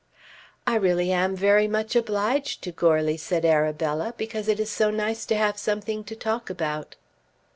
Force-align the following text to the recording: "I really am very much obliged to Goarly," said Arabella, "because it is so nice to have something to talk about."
"I 0.65 0.77
really 0.77 1.11
am 1.11 1.35
very 1.35 1.67
much 1.67 1.95
obliged 1.95 2.63
to 2.63 2.71
Goarly," 2.71 3.17
said 3.17 3.45
Arabella, 3.45 4.15
"because 4.17 4.47
it 4.47 4.59
is 4.59 4.71
so 4.71 4.89
nice 4.89 5.27
to 5.27 5.35
have 5.35 5.59
something 5.59 6.03
to 6.05 6.15
talk 6.15 6.49
about." 6.49 6.95